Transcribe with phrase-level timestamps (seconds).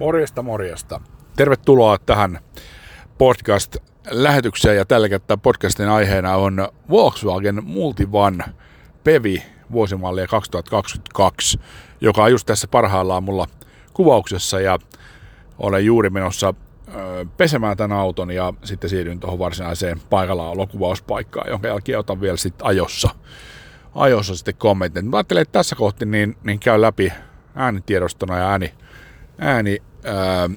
[0.00, 1.00] Morjesta, morjesta.
[1.36, 2.38] Tervetuloa tähän
[3.18, 8.44] podcast-lähetykseen ja tällä kertaa podcastin aiheena on Volkswagen Multivan
[9.04, 9.42] Pevi
[9.72, 11.60] vuosimallia 2022,
[12.00, 13.46] joka on just tässä parhaillaan mulla
[13.92, 14.78] kuvauksessa ja
[15.58, 16.54] olen juuri menossa
[17.36, 23.08] pesemään tämän auton ja sitten siirryn tuohon varsinaiseen paikallaolokuvauspaikkaan, jonka jälkeen otan vielä sitten ajossa,
[23.94, 25.06] ajossa sitten kommentit.
[25.06, 27.12] Mä ajattelin, että tässä kohti niin, niin käy läpi
[27.54, 28.74] äänitiedostona ja ääni,
[29.38, 30.50] ääni, ää,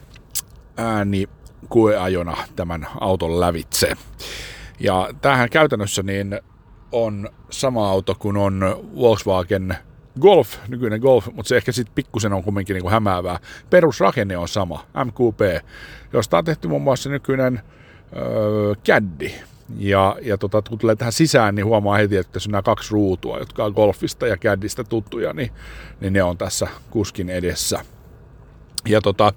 [0.77, 1.29] ääni
[1.69, 3.93] kueajona tämän auton lävitse.
[4.79, 6.39] Ja tämähän käytännössä niin
[6.91, 8.61] on sama auto kuin on
[8.95, 9.77] Volkswagen
[10.21, 13.39] Golf, nykyinen Golf, mutta se ehkä sitten pikkusen on kumminkin niin hämäävää.
[13.69, 15.65] Perusrakenne on sama, MQP,
[16.13, 17.61] josta on tehty muun muassa nykyinen
[18.15, 19.31] öö, Caddy.
[19.77, 22.91] Ja, ja tota, kun tulee tähän sisään, niin huomaa heti, että tässä on nämä kaksi
[22.91, 25.51] ruutua, jotka on Golfista ja Caddista tuttuja, niin,
[25.99, 27.79] niin ne on tässä kuskin edessä.
[28.87, 29.33] Ja tota,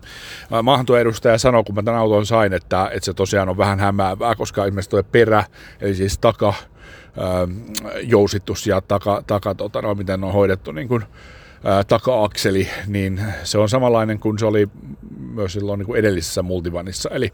[1.01, 4.65] edustaja sanoi, kun mä tämän auton sain, että, että se tosiaan on vähän hämäävää, koska
[4.65, 5.45] ilmeisesti tuo perä,
[5.81, 6.55] eli siis taka,
[8.67, 11.05] ja taka, taka tota, no, miten on hoidettu niin kuin,
[11.89, 14.69] taka-akseli, niin se on samanlainen kuin se oli
[15.35, 17.33] myös silloin niin kuin edellisessä multivanissa, eli,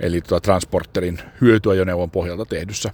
[0.00, 2.92] eli tota Transporterin hyötyajoneuvon pohjalta tehdyssä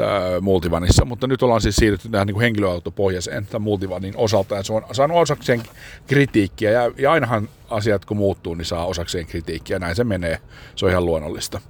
[0.00, 4.72] ää, multivanissa, mutta nyt ollaan siis siirrytty tähän niin henkilöautopohjaiseen tämän multivanin osalta, ja se
[4.72, 5.62] on saanut osakseen
[6.06, 10.38] kritiikkiä, ja, ja ainahan asiat kun muuttuu, niin saa osakseen kritiikkiä, näin se menee,
[10.76, 11.60] se on ihan luonnollista.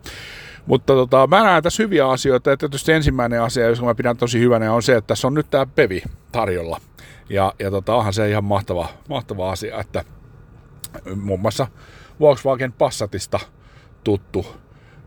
[0.67, 4.41] Mutta tota, mä näen tässä hyviä asioita, ja tietysti ensimmäinen asia, jos mä pidän tosi
[4.41, 6.81] hyvänä, on se, että tässä on nyt tämä Pevi tarjolla.
[7.29, 10.05] Ja, ja tota, onhan se ihan mahtava, mahtava asia, että
[11.17, 11.67] muun muassa
[12.21, 13.41] Volkswagen Passatista
[14.05, 14.47] tuttu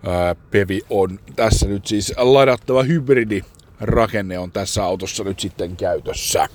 [0.08, 3.42] ää, Pevi on tässä nyt siis ladattava hybridi
[3.82, 6.48] rakenne on tässä autossa nyt sitten käytössä.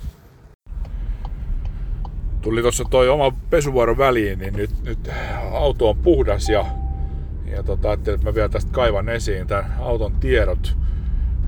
[2.41, 5.11] Tuli tuossa toi oma pesuvuoro väliin, niin nyt, nyt
[5.53, 6.67] auto on puhdas ja,
[7.45, 10.77] ja tota, ajattelin, että mä vielä tästä kaivan esiin tämän auton tiedot.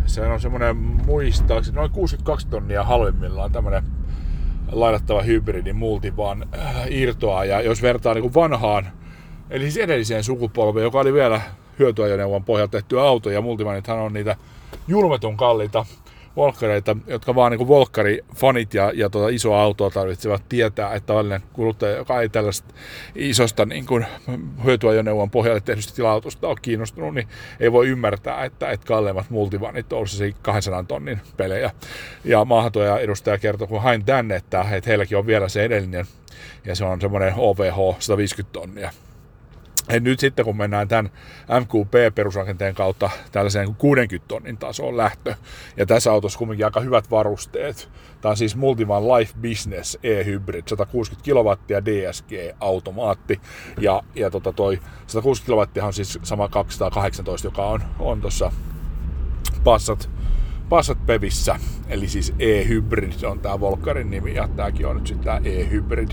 [0.07, 3.85] Se on semmonen muistaakseni noin 62 tonnia halvemmillaan tämmönen
[4.73, 7.45] lainattava hybridi multivan äh, irtoa.
[7.45, 8.86] Ja jos vertaa niin vanhaan,
[9.51, 11.41] eli siis edelliseen sukupolveen, joka oli vielä
[11.79, 14.36] hyötyajoneuvon pohjalta tehty auto, ja multivanithan on niitä
[14.89, 15.86] julmetun kalliita
[16.36, 21.96] volkkareita, jotka vaan niin volkkarifanit ja, ja tuota isoa autoa tarvitsevat tietää, että tällainen kuluttaja,
[21.96, 22.74] joka ei tällaista
[23.14, 24.06] isosta niin kuin
[24.64, 27.28] hyötyajoneuvon pohjalle tehdystä tila-autosta ole kiinnostunut, niin
[27.61, 31.70] ei voi ymmärtää, että, että kalleimmat multivanit se 200 tonnin pelejä.
[32.24, 36.06] Ja maahantuoja edustaja kertoi, kun hain tänne, että, että heilläkin on vielä se edellinen,
[36.64, 38.90] ja se on semmoinen OVH 150 tonnia
[39.89, 41.11] ja nyt sitten kun mennään tämän
[41.61, 45.34] MQP-perusrakenteen kautta tällaiseen 60 tonnin tasoon lähtö,
[45.77, 47.89] ja tässä autossa kumminkin aika hyvät varusteet.
[48.20, 53.40] Tämä on siis Multivan Life Business e-hybrid, 160 kW DSG-automaatti,
[53.80, 58.52] ja, ja tota toi 160 kW on siis sama 218, joka on, on tuossa
[59.64, 60.11] Passat,
[60.68, 61.56] Passat Pevissä,
[61.89, 66.11] eli siis e-hybrid on tämä Volkkarin nimi, ja tämäkin on nyt sitten tämä e-hybrid.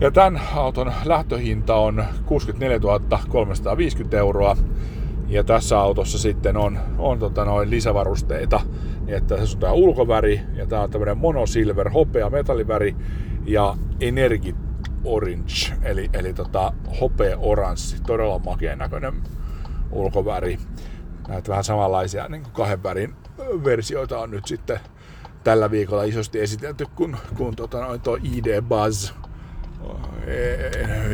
[0.00, 2.78] Ja tämän auton lähtöhinta on 64
[3.28, 4.56] 350 euroa.
[5.28, 8.60] Ja tässä autossa sitten on, on tota noin lisävarusteita,
[9.06, 12.96] niin että tässä on tämä ulkoväri, ja tämä on tämmöinen monosilver, hopea metalliväri,
[13.46, 14.54] ja energi
[15.04, 19.14] orange, eli, eli tota, hopea oranssi, todella makeen näköinen
[19.92, 20.58] ulkoväri.
[21.28, 23.14] Näitä vähän samanlaisia niin kuin kahden värin
[23.64, 24.80] versioita on nyt sitten
[25.44, 29.12] tällä viikolla isosti esitelty, kun, kun tota, noin tuo ID Buzz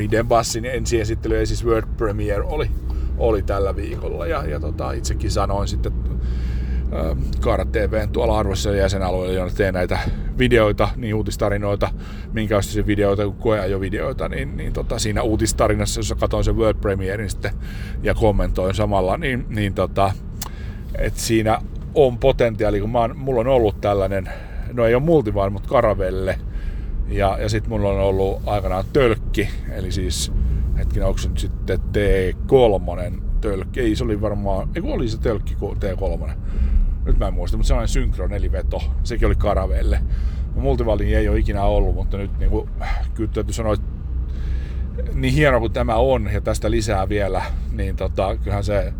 [0.00, 2.70] Iden Bassin ensiesittely, siis World Premiere oli,
[3.18, 4.26] oli tällä viikolla.
[4.26, 9.98] Ja, ja tota, itsekin sanoin sitten äh, Kaara TVn tuolla arvoisella jäsenalueella, jonne teen näitä
[10.38, 11.88] videoita, niin uutistarinoita,
[12.32, 17.52] minkälaisia videoita kuin koeajovideoita, niin, niin tota, siinä uutistarinassa, jossa katsoin sen World Premierin sitten
[18.02, 20.12] ja kommentoin samalla, niin, niin tota,
[20.98, 21.58] että siinä
[21.94, 24.28] on potentiaali, kun mä oon, mulla on ollut tällainen,
[24.72, 26.38] no ei ole multivan, mutta karavelle,
[27.10, 30.32] ja, ja sitten mulla on ollut aikanaan tölkki, eli siis
[30.78, 33.80] hetkinen, onko se nyt sitten T3 tölkki?
[33.80, 36.30] Ei, se oli varmaan, ei oli se tölkki T3.
[37.04, 40.00] Nyt mä en muista, mutta sellainen synkro neliveto, sekin oli karavelle.
[40.54, 42.68] Multivalin ei ole ikinä ollut, mutta nyt niin kuin,
[43.14, 43.86] kyllä täytyy sanoa, että
[45.14, 47.42] niin hieno kuin tämä on ja tästä lisää vielä,
[47.72, 48.92] niin tota, kyllähän se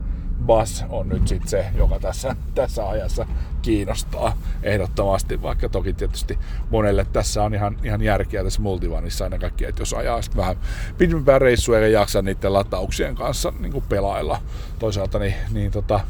[0.47, 3.27] Bass on nyt sitten se, joka tässä, tässä ajassa
[3.63, 6.39] kiinnostaa ehdottomasti, vaikka toki tietysti
[6.71, 10.57] monelle tässä on ihan, ihan järkeä tässä multivanissa aina kaikki, että jos ajaa sitten vähän
[10.99, 14.39] pidempään reissua eikä jaksa niiden latauksien kanssa niin pelailla.
[14.79, 16.01] Toisaalta niin, niin tota,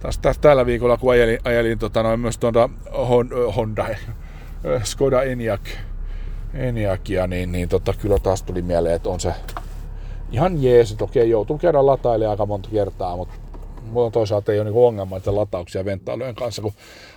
[0.00, 2.68] taas, taas tällä viikolla, kun ajelin, ajelin tota, noin myös tuota
[3.56, 3.86] Honda,
[4.84, 5.68] Skoda Enyaq,
[6.54, 9.34] Enyaqia, niin, niin tota, kyllä taas tuli mieleen, että on se
[10.32, 13.34] ihan jees, että okei, joutuu käydä latailemaan aika monta kertaa, mutta
[13.90, 16.72] mulla toisaalta ei ole niinku ongelma että latauksia venttailujen kanssa, kun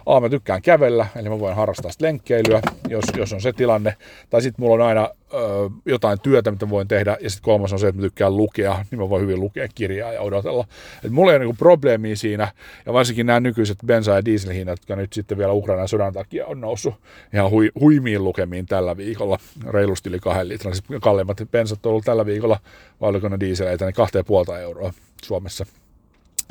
[0.05, 3.95] A, mä tykkään kävellä, eli mä voin harrastaa sitä lenkkeilyä, jos, jos on se tilanne.
[4.29, 5.37] Tai sitten mulla on aina ö,
[5.85, 8.99] jotain työtä, mitä voin tehdä, ja sitten kolmas on se, että mä tykkään lukea, niin
[8.99, 10.67] mä voin hyvin lukea kirjaa ja odotella.
[11.03, 12.51] Et mulla ei ole niinku probleemia siinä,
[12.85, 16.61] ja varsinkin nämä nykyiset bensa- ja dieselhinnat, jotka nyt sitten vielä Ukrainan sodan takia on
[16.61, 16.95] noussut
[17.33, 19.39] ihan hui, huimiin lukemiin tällä viikolla,
[19.69, 20.75] reilusti yli kahden litran.
[20.75, 22.59] Sitten kalleimmat bensat on ollut tällä viikolla,
[23.01, 25.65] vai oliko ne dieseleitä, niin kahteen puolta euroa Suomessa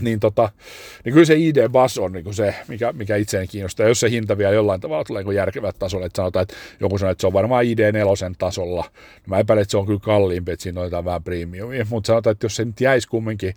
[0.01, 0.51] niin, tota,
[1.05, 3.89] niin kyllä se ID-bus on niin se, mikä, mikä itseäni kiinnostaa.
[3.89, 7.13] Jos se hinta vielä jollain tavalla tulee niin järkevät tasolle, että sanotaan, että joku sanoo,
[7.13, 10.63] että se on varmaan ID4 tasolla, niin mä epäilen, että se on kyllä kalliimpi, että
[10.63, 13.55] siinä on vähän premiumia, mutta sanotaan, että jos se nyt jäisi kumminkin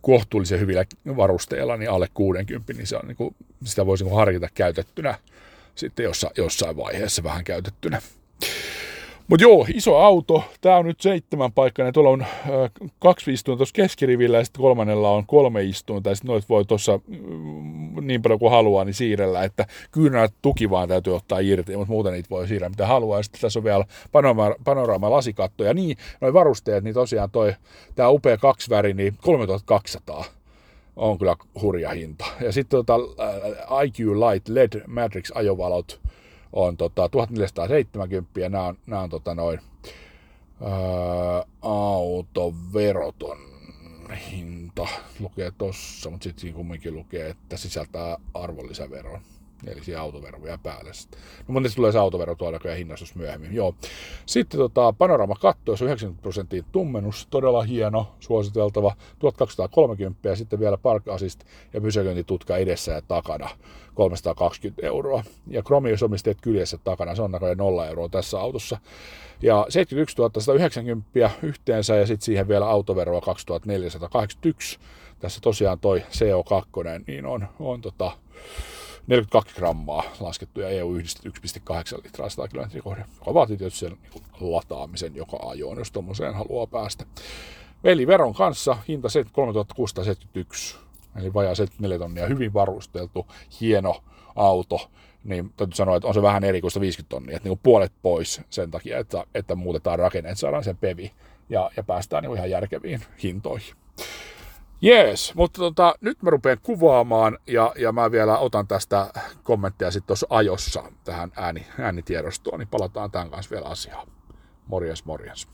[0.00, 0.84] kohtuullisen hyvillä
[1.16, 3.34] varusteilla, niin alle 60, niin, se on, niin kuin,
[3.64, 5.18] sitä voisi niin harkita käytettynä
[5.78, 8.02] sitten jossain vaiheessa vähän käytettynä.
[9.28, 10.44] Mutta joo, iso auto.
[10.60, 11.94] Tämä on nyt seitsemän paikkainen.
[11.94, 12.28] Tuolla on äh,
[12.98, 16.10] kaksi istuinta tuossa keskirivillä ja sitten kolmannella on kolme istuinta.
[16.10, 20.70] Ja sitten noit voi tuossa mm, niin paljon kuin haluaa niin siirrellä, että kyllä tuki
[20.70, 23.18] vaan täytyy ottaa irti, mutta muuten niitä voi siirrellä mitä haluaa.
[23.18, 27.54] Ja sitten tässä on vielä panorama, panorama lasikatto ja niin, noin varusteet, niin tosiaan toi,
[27.94, 30.24] tämä upea kaksi väri, niin 3200
[30.96, 32.24] on kyllä hurja hinta.
[32.40, 32.94] Ja sitten tota,
[33.84, 36.00] IQ Light LED Matrix ajovalot,
[36.52, 39.60] on tota, 1470 ja nämä on, nämä on tota, noin
[40.62, 43.38] ää, autoveroton
[44.30, 44.88] hinta
[45.20, 49.20] lukee tossa, mutta sitten kumminkin lukee, että sisältää arvonlisäveron.
[49.66, 50.90] Eli siihen autovero vielä päälle.
[51.48, 53.54] No mutta tulee se autovero tuolla ja hinnastus myöhemmin.
[53.54, 53.74] Joo.
[54.26, 60.78] Sitten tota, panorama katto, jos 90 prosenttia tummennus, todella hieno, suositeltava, 1230 ja sitten vielä
[60.78, 63.50] park assist ja pysäköintitutka edessä ja takana,
[63.94, 65.22] 320 euroa.
[65.46, 68.78] Ja Chromius-omisteet kyljessä takana, se on näköjään 0 euroa tässä autossa.
[69.42, 74.78] Ja 71 190 yhteensä ja sitten siihen vielä autoveroa 2481.
[75.18, 78.12] Tässä tosiaan toi CO2, niin on, on tota,
[79.08, 83.96] 42 grammaa laskettu ja EU yhdistetty 1,8 litraa 100 kilometriä kohden, joka vaatii tietysti sen
[84.02, 87.04] niin lataamisen joka ajoon, jos tuommoiseen haluaa päästä.
[87.84, 90.76] Veliveron kanssa hinta 3671,
[91.16, 93.26] eli vajaa 74 tonnia, hyvin varusteltu,
[93.60, 94.02] hieno
[94.36, 94.90] auto,
[95.24, 98.40] niin täytyy sanoa, että on se vähän eri kuin 50 tonnia, että niin puolet pois
[98.50, 101.12] sen takia, että, että muutetaan rakenne, että saadaan sen pevi
[101.48, 103.74] ja, ja päästään niin ihan järkeviin hintoihin.
[104.80, 109.06] Jees, mutta tota, nyt mä rupean kuvaamaan ja, ja mä vielä otan tästä
[109.42, 114.06] kommentteja sitten tuossa ajossa tähän ääni, äänitiedostoon, niin palataan tämän kanssa vielä asiaan.
[114.66, 115.48] Morjens, morjens.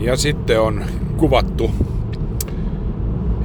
[0.00, 0.84] Ja sitten on
[1.16, 1.70] kuvattu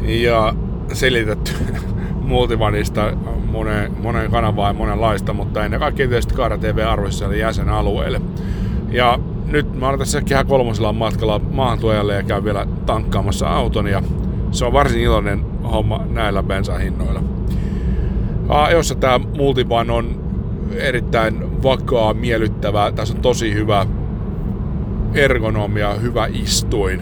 [0.02, 0.54] ja
[0.94, 1.52] selitetty
[2.22, 3.12] Multivanista
[3.46, 6.80] monen, monen kanavaa ja monenlaista, mutta ennen kaikkea tietysti Kaara TV
[7.40, 8.22] jäsenalueelle.
[8.92, 14.04] Ja nyt mä olen tässä kehä kolmosella matkalla maahantuojalle ja käyn vielä tankkaamassa auton ja
[14.51, 17.24] se on varsin iloinen homma näillä bensahinnoilla.
[18.72, 20.24] Jossa tämä Multivan on
[20.75, 22.92] erittäin vakaa, miellyttävä.
[22.92, 23.86] Tässä on tosi hyvä
[25.13, 27.01] ergonomia, hyvä istuin.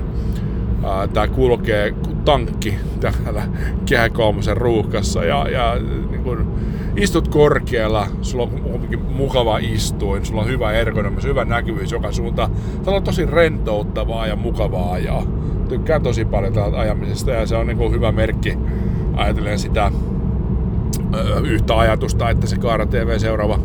[1.13, 3.43] Tämä kulkee kuin tankki täällä
[3.85, 5.75] kehä kolmosen ruuhkassa ja, ja
[6.11, 6.55] niin kun,
[6.95, 8.61] istut korkealla, sulla on
[9.09, 12.51] mukava istuin, sulla on hyvä ergonomia, hyvä näkyvyys joka suuntaan.
[12.83, 15.23] Tämä on tosi rentouttavaa ja mukavaa ja
[15.71, 18.57] Tykkään tosi paljon täältä ajamisesta ja se on niin hyvä merkki
[19.13, 19.91] ajatellen sitä
[21.13, 23.59] ö, yhtä ajatusta, että se Kaara TV seuraava,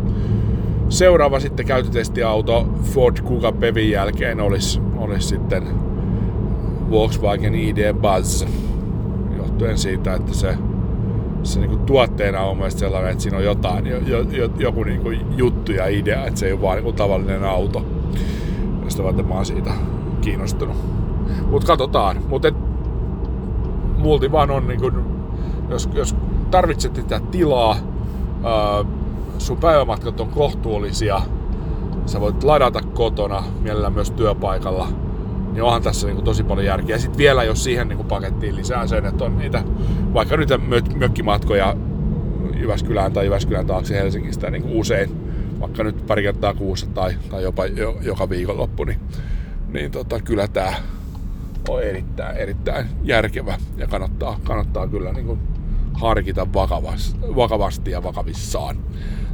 [0.88, 5.62] seuraava sitten käytötestiauto Ford Kuga Pevin jälkeen olisi, olisi sitten
[6.90, 8.44] Volkswagen ID Buzz
[9.36, 10.54] johtuen siitä, että se
[11.42, 13.98] se niin kuin tuotteena on mielestäni sellainen, että siinä on jotain, jo,
[14.30, 17.44] jo, joku niin kuin juttu ja idea, että se ei ole vaan niin kuin tavallinen
[17.44, 17.86] auto.
[18.84, 19.70] Josta varten mä oon siitä
[20.20, 20.76] kiinnostunut.
[21.50, 22.22] Mutta katsotaan.
[22.28, 22.52] Mutta
[23.98, 24.94] multi vaan on, niin kuin,
[25.68, 26.16] jos, jos
[26.50, 27.76] tarvitset tätä tilaa,
[28.44, 28.84] ää,
[29.38, 31.20] sun päivämatkat on kohtuullisia,
[32.06, 34.88] sä voit ladata kotona, mielellään myös työpaikalla,
[35.56, 36.98] niin onhan tässä niin kuin tosi paljon järkeä.
[36.98, 39.62] Sitten vielä, jos siihen niin kuin pakettiin lisää sen, että on niitä
[40.14, 40.48] vaikka nyt
[40.94, 41.76] mökkimatkoja
[42.54, 45.10] Jyväskylään tai Jyväskylän taakse Helsingistä niin kuin usein,
[45.60, 49.00] vaikka nyt pari kertaa kuussa tai, tai jopa jo, joka viikonloppu, niin,
[49.72, 50.74] niin tota, kyllä tämä
[51.68, 55.40] on erittäin, erittäin järkevä ja kannattaa, kannattaa kyllä niin kuin
[55.92, 58.76] harkita vakavasti, vakavasti ja vakavissaan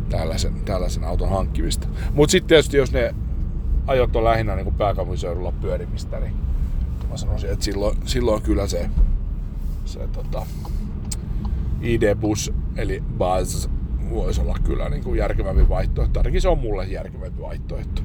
[0.09, 1.89] tällaisen, tällaisen auton hankkimista.
[2.15, 3.15] Mutta sitten tietysti jos ne
[3.87, 6.35] ajot on lähinnä niin pääkaupunkiseudulla pyörimistä, niin
[7.11, 8.91] mä sanoisin, että silloin, silloin kyllä se,
[9.85, 10.47] se tota,
[11.81, 13.69] ID-bus eli Buzz
[14.11, 16.21] voisi olla kyllä niin kuin järkevämpi vaihtoehto.
[16.21, 18.03] Ainakin se on mulle järkevämpi vaihtoehto.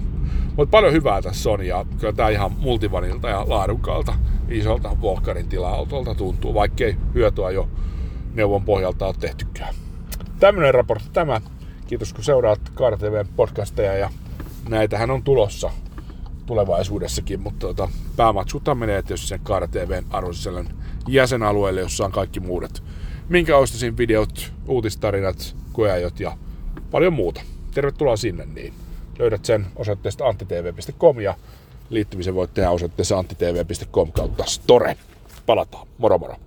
[0.55, 4.13] Mutta paljon hyvää tässä on ja kyllä tää ihan multivanilta ja laadukkaalta
[4.49, 7.69] isolta Volkarin tila-autolta tuntuu, vaikkei hyötyä jo
[8.33, 9.75] neuvon pohjalta ole tehtykään.
[10.39, 11.41] Tämmönen raportti tämä.
[11.87, 14.09] Kiitos kun seuraat KarTVn podcasteja ja
[14.67, 15.71] näitähän on tulossa
[16.45, 20.67] tulevaisuudessakin, mutta tota, päämaksutta menee tietysti sen KarTVn arvosisällön
[21.07, 22.83] jäsenalueelle, jossa on kaikki muudet.
[23.29, 26.37] Minkä ostaisin videot, uutistarinat, koeajot ja
[26.91, 27.41] paljon muuta.
[27.73, 28.73] Tervetuloa sinne, niin
[29.19, 31.33] löydät sen osoitteesta anttitv.com ja
[31.89, 34.97] liittymisen voit tehdä osoitteessa anttitv.com kautta store.
[35.45, 35.87] Palataan.
[35.97, 36.46] Moro moro.